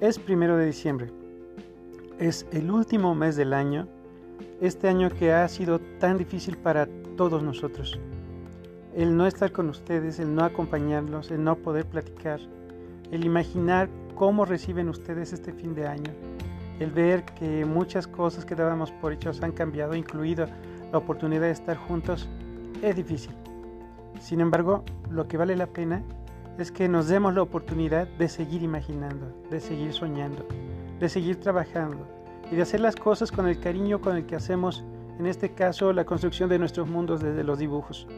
Es 0.00 0.16
primero 0.16 0.56
de 0.56 0.66
diciembre. 0.66 1.10
Es 2.20 2.46
el 2.52 2.70
último 2.70 3.16
mes 3.16 3.34
del 3.34 3.52
año. 3.52 3.88
Este 4.60 4.88
año 4.88 5.10
que 5.10 5.32
ha 5.32 5.48
sido 5.48 5.80
tan 5.98 6.18
difícil 6.18 6.56
para 6.56 6.86
todos 7.16 7.42
nosotros. 7.42 7.98
El 8.94 9.16
no 9.16 9.26
estar 9.26 9.50
con 9.50 9.68
ustedes, 9.68 10.20
el 10.20 10.32
no 10.32 10.44
acompañarlos, 10.44 11.32
el 11.32 11.42
no 11.42 11.56
poder 11.56 11.84
platicar, 11.84 12.38
el 13.10 13.24
imaginar 13.24 13.88
cómo 14.14 14.44
reciben 14.44 14.88
ustedes 14.88 15.32
este 15.32 15.52
fin 15.52 15.74
de 15.74 15.88
año, 15.88 16.12
el 16.78 16.92
ver 16.92 17.24
que 17.24 17.64
muchas 17.64 18.06
cosas 18.06 18.44
que 18.44 18.54
dábamos 18.54 18.92
por 18.92 19.12
hechos 19.12 19.42
han 19.42 19.50
cambiado, 19.50 19.96
incluido 19.96 20.46
la 20.92 20.98
oportunidad 20.98 21.42
de 21.42 21.50
estar 21.50 21.76
juntos, 21.76 22.28
es 22.82 22.94
difícil. 22.94 23.32
Sin 24.20 24.40
embargo, 24.40 24.84
lo 25.10 25.26
que 25.26 25.36
vale 25.36 25.56
la 25.56 25.66
pena 25.66 26.04
es 26.58 26.72
que 26.72 26.88
nos 26.88 27.06
demos 27.06 27.34
la 27.34 27.42
oportunidad 27.42 28.08
de 28.08 28.28
seguir 28.28 28.62
imaginando, 28.62 29.32
de 29.48 29.60
seguir 29.60 29.92
soñando, 29.92 30.44
de 30.98 31.08
seguir 31.08 31.38
trabajando 31.38 32.04
y 32.50 32.56
de 32.56 32.62
hacer 32.62 32.80
las 32.80 32.96
cosas 32.96 33.30
con 33.30 33.46
el 33.46 33.60
cariño 33.60 34.00
con 34.00 34.16
el 34.16 34.26
que 34.26 34.34
hacemos, 34.34 34.84
en 35.20 35.26
este 35.26 35.54
caso, 35.54 35.92
la 35.92 36.04
construcción 36.04 36.48
de 36.48 36.58
nuestros 36.58 36.88
mundos 36.88 37.20
desde 37.20 37.44
los 37.44 37.60
dibujos. 37.60 38.08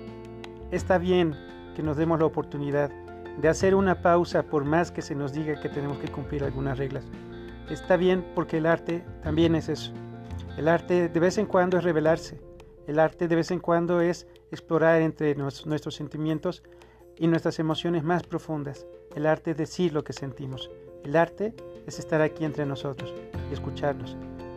Está 0.71 0.97
bien 0.97 1.37
que 1.77 1.83
nos 1.83 1.99
demos 1.99 2.19
la 2.19 2.25
oportunidad 2.25 2.91
de 3.41 3.49
hacer 3.49 3.75
una 3.75 4.01
pausa 4.01 4.43
por 4.45 4.65
más 4.65 4.91
que 4.91 5.03
se 5.03 5.15
nos 5.15 5.33
diga 5.35 5.61
que 5.61 5.69
tenemos 5.69 5.99
que 5.99 6.09
cumplir 6.09 6.43
algunas 6.43 6.79
reglas. 6.79 7.05
Está 7.69 7.97
bien 7.97 8.25
porque 8.35 8.57
el 8.59 8.67
arte 8.67 9.05
también 9.23 9.55
es 9.55 9.69
eso. 9.69 9.93
El 10.57 10.69
arte 10.69 11.09
de 11.09 11.21
vez 11.21 11.37
en 11.37 11.47
cuando 11.47 11.77
es 11.77 11.85
revelarse. 11.85 12.41
El 12.87 12.99
arte 12.99 13.29
de 13.29 13.37
vez 13.37 13.51
en 13.51 13.61
cuando 13.61 14.01
es 14.01 14.27
explorar 14.51 15.03
entre 15.03 15.35
nuestros 15.35 15.95
sentimientos 15.95 16.63
y 17.21 17.27
nuestras 17.29 17.59
emociones 17.59 18.03
más 18.03 18.25
profundas. 18.25 18.87
El 19.15 19.27
arte 19.27 19.53
es 19.53 19.57
decir 19.59 19.93
lo 19.93 20.03
que 20.03 20.15
sentimos. 20.15 20.71
El 21.05 21.15
arte 21.15 21.55
es 21.87 21.99
estar 21.99 22.21
aquí 22.23 22.45
entre 22.45 22.65
nosotros 22.65 23.15
y 23.51 23.53
escucharnos, 23.53 24.17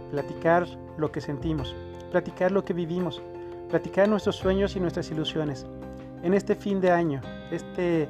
platicar 0.10 0.66
lo 0.98 1.12
que 1.12 1.22
sentimos, 1.22 1.76
platicar 2.10 2.52
lo 2.52 2.64
que 2.64 2.74
vivimos, 2.74 3.22
platicar 3.70 4.08
nuestros 4.08 4.38
sueños 4.38 4.76
y 4.78 4.80
nuestras 4.80 5.12
ilusiones. 5.12 5.66
En 6.24 6.34
este 6.34 6.56
fin 6.56 6.80
de 6.80 6.90
año, 6.90 7.22
este 7.52 8.08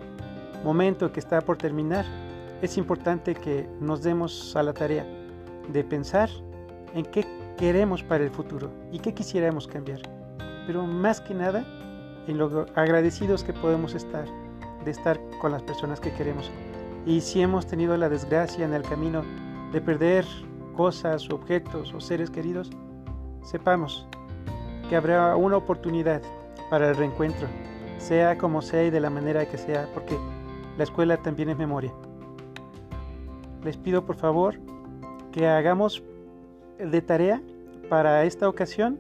momento 0.64 1.12
que 1.12 1.20
está 1.20 1.42
por 1.42 1.58
terminar, 1.58 2.06
es 2.62 2.78
importante 2.78 3.34
que 3.34 3.68
nos 3.82 4.04
demos 4.04 4.56
a 4.56 4.62
la 4.62 4.74
tarea 4.74 5.06
de 5.68 5.84
pensar 5.84 6.30
en 6.94 7.06
qué 7.06 7.26
queremos 7.58 8.04
para 8.04 8.24
el 8.24 8.30
futuro 8.30 8.70
y 8.92 9.00
qué 9.00 9.14
quisiéramos 9.14 9.68
cambiar. 9.68 10.02
Pero 10.68 10.86
más 10.86 11.20
que 11.20 11.34
nada, 11.34 11.66
en 12.28 12.38
lo 12.38 12.68
agradecidos 12.76 13.44
que 13.44 13.52
podemos 13.52 13.96
estar 13.96 14.26
de 14.84 14.92
estar 14.92 15.20
con 15.40 15.52
las 15.52 15.62
personas 15.62 16.00
que 16.00 16.12
queremos. 16.12 16.52
Y 17.06 17.22
si 17.22 17.42
hemos 17.42 17.68
tenido 17.68 17.98
la 17.98 18.10
desgracia 18.10 18.66
en 18.66 18.74
el 18.74 18.84
camino 18.84 19.24
de 19.72 19.82
perder 19.82 20.26
cosas, 20.76 21.30
objetos 21.30 21.94
o 21.94 22.00
seres 22.00 22.30
queridos, 22.30 22.70
sepamos 23.44 24.08
que 24.90 24.96
habrá 24.96 25.36
una 25.36 25.58
oportunidad 25.58 26.22
para 26.70 26.90
el 26.90 26.96
reencuentro, 26.96 27.48
sea 27.98 28.38
como 28.38 28.62
sea 28.62 28.84
y 28.84 28.90
de 28.90 29.00
la 29.00 29.10
manera 29.10 29.46
que 29.48 29.58
sea, 29.58 29.90
porque 29.94 30.18
la 30.78 30.84
escuela 30.84 31.18
también 31.18 31.50
es 31.50 31.58
memoria. 31.58 31.94
Les 33.64 33.78
pido 33.78 34.06
por 34.06 34.16
favor 34.16 34.56
que 35.32 35.48
hagamos 35.48 36.04
de 36.80 37.02
tarea 37.02 37.42
para 37.90 38.24
esta 38.24 38.50
ocasión 38.50 39.00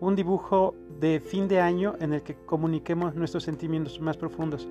un 0.00 0.14
dibujo 0.14 0.74
de 1.00 1.20
fin 1.20 1.48
de 1.48 1.60
año 1.60 1.94
en 2.00 2.12
el 2.12 2.22
que 2.22 2.34
comuniquemos 2.34 3.14
nuestros 3.14 3.44
sentimientos 3.44 4.00
más 4.00 4.16
profundos 4.16 4.68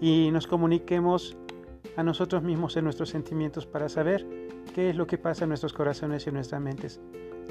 y 0.00 0.30
nos 0.30 0.46
comuniquemos 0.46 1.36
a 1.96 2.02
nosotros 2.02 2.42
mismos 2.42 2.76
en 2.76 2.84
nuestros 2.84 3.10
sentimientos 3.10 3.66
para 3.66 3.88
saber 3.88 4.26
qué 4.74 4.90
es 4.90 4.96
lo 4.96 5.06
que 5.06 5.18
pasa 5.18 5.44
en 5.44 5.50
nuestros 5.50 5.72
corazones 5.72 6.26
y 6.26 6.30
en 6.30 6.36
nuestras 6.36 6.60
mentes. 6.60 7.00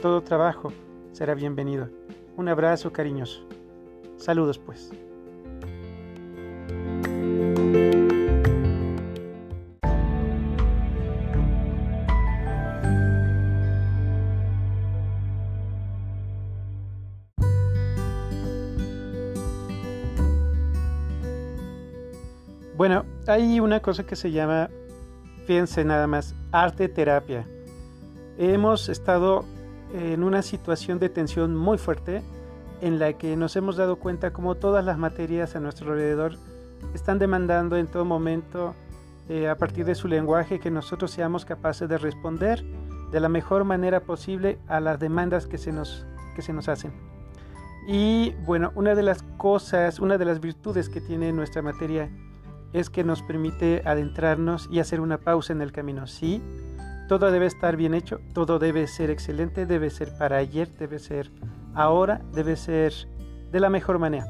Todo 0.01 0.22
trabajo 0.22 0.72
será 1.12 1.35
bienvenido. 1.35 1.90
Un 2.38 2.47
abrazo 2.47 2.91
cariñoso. 2.91 3.46
Saludos 4.18 4.57
pues. 4.59 4.91
Bueno, 22.79 23.03
hay 23.28 23.59
una 23.59 23.81
cosa 23.81 24.06
que 24.06 24.16
se 24.16 24.31
llama, 24.31 24.69
fíjense 25.45 25.84
nada 25.84 26.07
más, 26.07 26.34
arte 26.53 26.88
terapia. 26.88 27.45
Hemos 28.38 28.88
estado 28.88 29.44
en 29.94 30.23
una 30.23 30.41
situación 30.41 30.97
de 30.97 31.09
tensión 31.09 31.57
muy 31.57 31.78
fuerte 31.78 32.22
en 32.79 32.97
la 32.97 33.12
que 33.12 33.35
nos 33.35 33.57
hemos 33.57 33.75
dado 33.75 33.97
cuenta 33.97 34.31
como 34.31 34.56
todas 34.56 34.85
las 34.85 34.97
materias 34.97 35.57
a 35.57 35.59
nuestro 35.59 35.91
alrededor 35.91 36.38
están 36.94 37.19
demandando 37.19 37.75
en 37.75 37.88
todo 37.88 38.06
momento 38.06 38.75
eh, 39.28 39.50
a 39.50 39.57
partir 39.57 39.84
de 39.84 39.94
su 39.94 40.07
lenguaje 40.07 40.61
que 40.61 40.72
nosotros 40.72 41.11
seamos 41.11 41.44
capaces 41.44 41.90
de 41.90 41.97
responder 41.97 42.63
de 43.11 43.19
la 43.19 43.28
mejor 43.28 43.66
manera 43.66 44.00
posible 44.00 44.57
a 44.69 44.79
las 44.79 45.01
demandas 45.01 45.47
que 45.47 45.57
se 45.57 45.73
nos, 45.73 46.06
que 46.34 46.41
se 46.41 46.53
nos 46.53 46.69
hacen. 46.69 46.94
Y 47.90 48.35
bueno, 48.46 48.72
una 48.75 48.96
de 48.96 49.03
las 49.03 49.22
cosas, 49.35 50.00
una 50.00 50.17
de 50.17 50.23
las 50.23 50.40
virtudes 50.40 50.88
que 50.88 51.01
tiene 51.01 51.34
nuestra 51.34 51.61
materia 51.61 52.09
es 52.74 52.90
que 52.90 53.03
nos 53.03 53.22
permite 53.22 53.81
adentrarnos 53.85 54.69
y 54.72 54.80
hacer 54.80 55.02
una 55.02 55.18
pausa 55.18 55.53
en 55.53 55.62
el 55.62 55.72
camino. 55.72 56.07
Sí, 56.07 56.41
todo 57.07 57.31
debe 57.31 57.47
estar 57.47 57.75
bien 57.75 57.94
hecho, 57.94 58.19
todo 58.34 58.59
debe 58.59 58.85
ser 58.88 59.09
excelente, 59.09 59.66
debe 59.66 59.90
ser 59.90 60.16
para 60.18 60.38
ayer, 60.38 60.69
debe 60.78 61.00
ser 61.00 61.31
ahora, 61.74 62.22
debe 62.34 62.56
ser 62.56 62.94
de 63.52 63.59
la 63.59 63.69
mejor 63.69 63.97
manera. 63.97 64.28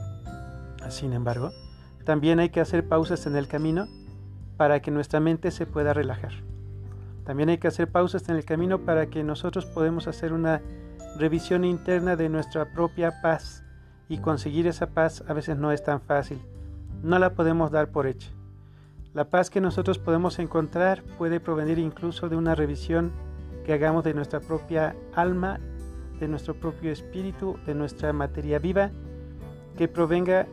Sin 0.90 1.14
embargo, 1.14 1.52
también 2.06 2.40
hay 2.40 2.50
que 2.50 2.62
hacer 2.62 2.88
pausas 2.88 3.26
en 3.28 3.36
el 3.36 3.48
camino 3.48 3.88
para 4.56 4.82
que 4.82 4.92
nuestra 4.92 5.20
mente 5.20 5.52
se 5.52 5.66
pueda 5.66 5.94
relajar. 5.94 6.32
También 7.26 7.50
hay 7.50 7.58
que 7.58 7.68
hacer 7.68 7.92
pausas 7.92 8.28
en 8.30 8.38
el 8.38 8.46
camino 8.46 8.80
para 8.86 9.08
que 9.08 9.24
nosotros 9.24 9.66
podamos 9.66 10.08
hacer 10.08 10.34
una 10.34 10.62
revisión 11.18 11.66
interna 11.66 12.16
de 12.16 12.30
nuestra 12.30 12.74
propia 12.74 13.22
paz 13.22 13.64
y 14.08 14.20
conseguir 14.20 14.68
esa 14.68 14.88
paz 14.88 15.24
a 15.28 15.34
veces 15.34 15.58
no 15.58 15.72
es 15.72 15.84
tan 15.84 16.02
fácil 16.02 16.42
no 17.04 17.20
la 17.20 17.34
podemos 17.34 17.72
dar 17.72 17.92
por 17.92 18.08
hecha. 18.08 18.30
La 19.14 19.30
paz 19.30 19.50
que 19.50 19.62
nosotros 19.62 19.98
podemos 19.98 20.38
encontrar 20.40 21.04
puede 21.18 21.40
provenir 21.40 21.80
incluso 21.80 22.30
de 22.30 22.36
una 22.36 22.56
revisión 22.56 23.12
que 23.66 23.74
hagamos 23.74 24.04
de 24.04 24.14
nuestra 24.14 24.40
propia 24.40 24.96
alma, 25.14 25.60
de 26.20 26.28
nuestro 26.28 26.54
propio 26.54 26.92
espíritu, 26.92 27.58
de 27.66 27.74
nuestra 27.74 28.14
materia 28.14 28.60
viva, 28.60 28.92
que 29.78 29.88
provenga 29.88 30.48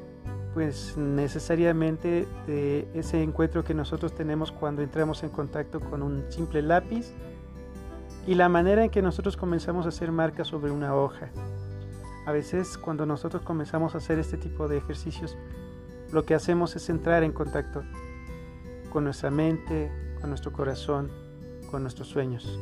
pues 0.54 0.96
necesariamente 0.96 2.26
de 2.46 2.88
ese 2.94 3.22
encuentro 3.22 3.62
que 3.62 3.74
nosotros 3.74 4.14
tenemos 4.14 4.52
cuando 4.52 4.80
entramos 4.80 5.22
en 5.22 5.28
contacto 5.28 5.80
con 5.80 6.02
un 6.02 6.24
simple 6.30 6.62
lápiz 6.62 7.12
y 8.26 8.34
la 8.36 8.48
manera 8.48 8.84
en 8.84 8.90
que 8.90 9.02
nosotros 9.02 9.36
comenzamos 9.36 9.84
a 9.84 9.90
hacer 9.90 10.10
marcas 10.12 10.48
sobre 10.48 10.70
una 10.70 10.94
hoja. 10.94 11.28
A 12.24 12.32
veces 12.32 12.78
cuando 12.78 13.04
nosotros 13.04 13.42
comenzamos 13.42 13.94
a 13.94 13.98
hacer 13.98 14.18
este 14.18 14.38
tipo 14.38 14.66
de 14.66 14.78
ejercicios 14.78 15.36
lo 16.12 16.24
que 16.24 16.34
hacemos 16.34 16.76
es 16.76 16.88
entrar 16.88 17.22
en 17.22 17.32
contacto 17.32 17.82
con 18.90 19.04
nuestra 19.04 19.30
mente, 19.30 19.90
con 20.20 20.30
nuestro 20.30 20.52
corazón, 20.52 21.10
con 21.70 21.82
nuestros 21.82 22.08
sueños. 22.08 22.58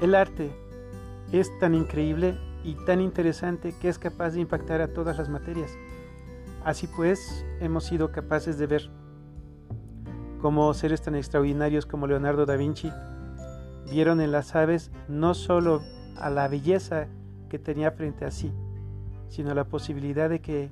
El 0.00 0.14
arte 0.14 0.50
es 1.32 1.50
tan 1.58 1.74
increíble 1.74 2.38
y 2.64 2.74
tan 2.84 3.00
interesante 3.00 3.74
que 3.80 3.88
es 3.88 3.98
capaz 3.98 4.30
de 4.30 4.40
impactar 4.40 4.80
a 4.80 4.92
todas 4.92 5.18
las 5.18 5.28
materias. 5.28 5.70
Así 6.64 6.86
pues, 6.86 7.44
hemos 7.60 7.84
sido 7.84 8.12
capaces 8.12 8.58
de 8.58 8.66
ver 8.66 8.90
cómo 10.40 10.72
seres 10.74 11.02
tan 11.02 11.14
extraordinarios 11.14 11.86
como 11.86 12.06
Leonardo 12.06 12.46
da 12.46 12.56
Vinci 12.56 12.92
vieron 13.90 14.20
en 14.20 14.32
las 14.32 14.54
aves 14.54 14.90
no 15.08 15.34
solo 15.34 15.82
a 16.16 16.30
la 16.30 16.48
belleza 16.48 17.08
que 17.48 17.58
tenía 17.58 17.90
frente 17.90 18.24
a 18.24 18.30
sí, 18.30 18.52
sino 19.28 19.54
la 19.54 19.64
posibilidad 19.64 20.28
de 20.28 20.40
que 20.40 20.70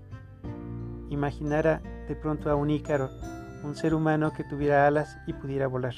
imaginara 1.11 1.83
de 2.09 2.17
pronto 2.17 2.51
a 2.51 2.55
un 2.55 2.71
ícaro, 2.71 3.11
un 3.65 3.75
ser 3.75 3.95
humano 3.95 4.33
que 4.33 4.45
tuviera 4.45 4.87
alas 4.87 5.19
y 5.27 5.33
pudiera 5.33 5.67
volar. 5.67 5.95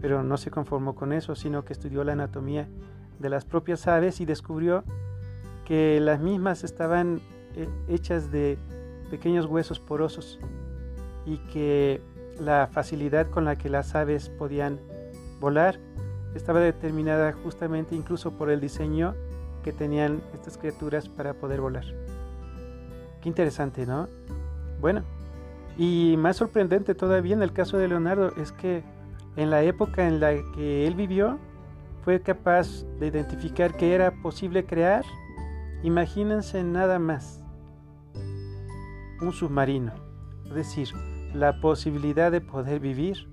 Pero 0.00 0.22
no 0.22 0.36
se 0.36 0.50
conformó 0.50 0.94
con 0.94 1.12
eso, 1.12 1.34
sino 1.34 1.64
que 1.64 1.72
estudió 1.72 2.04
la 2.04 2.12
anatomía 2.12 2.68
de 3.18 3.28
las 3.28 3.44
propias 3.44 3.86
aves 3.88 4.20
y 4.20 4.24
descubrió 4.24 4.84
que 5.64 6.00
las 6.00 6.20
mismas 6.20 6.64
estaban 6.64 7.20
eh, 7.54 7.68
hechas 7.88 8.30
de 8.30 8.58
pequeños 9.10 9.46
huesos 9.46 9.80
porosos 9.80 10.38
y 11.26 11.38
que 11.52 12.00
la 12.40 12.68
facilidad 12.70 13.28
con 13.28 13.44
la 13.44 13.56
que 13.56 13.68
las 13.68 13.94
aves 13.94 14.28
podían 14.28 14.78
volar 15.40 15.78
estaba 16.34 16.60
determinada 16.60 17.32
justamente 17.32 17.94
incluso 17.94 18.32
por 18.32 18.50
el 18.50 18.60
diseño 18.60 19.14
que 19.62 19.72
tenían 19.72 20.22
estas 20.34 20.56
criaturas 20.56 21.08
para 21.08 21.34
poder 21.34 21.60
volar. 21.60 21.84
Interesante, 23.28 23.84
¿no? 23.84 24.08
Bueno, 24.80 25.02
y 25.76 26.16
más 26.16 26.36
sorprendente 26.36 26.94
todavía 26.94 27.34
en 27.34 27.42
el 27.42 27.52
caso 27.52 27.76
de 27.76 27.86
Leonardo 27.86 28.32
es 28.36 28.52
que 28.52 28.82
en 29.36 29.50
la 29.50 29.62
época 29.62 30.08
en 30.08 30.18
la 30.18 30.32
que 30.54 30.86
él 30.86 30.94
vivió, 30.94 31.38
fue 32.04 32.22
capaz 32.22 32.84
de 32.98 33.08
identificar 33.08 33.76
que 33.76 33.94
era 33.94 34.10
posible 34.22 34.64
crear, 34.64 35.04
imagínense 35.82 36.64
nada 36.64 36.98
más, 36.98 37.44
un 39.20 39.32
submarino, 39.32 39.92
es 40.46 40.54
decir, 40.54 40.88
la 41.34 41.60
posibilidad 41.60 42.32
de 42.32 42.40
poder 42.40 42.80
vivir 42.80 43.28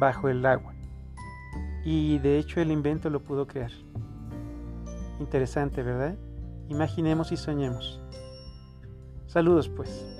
bajo 0.00 0.28
el 0.28 0.44
agua. 0.44 0.74
Y 1.84 2.18
de 2.18 2.38
hecho 2.38 2.60
el 2.60 2.72
invento 2.72 3.10
lo 3.10 3.22
pudo 3.22 3.46
crear. 3.46 3.70
Interesante, 5.20 5.84
¿verdad? 5.84 6.16
Imaginemos 6.68 7.30
y 7.30 7.36
soñemos. 7.36 8.00
Saludos 9.34 9.68
pues. 9.68 10.13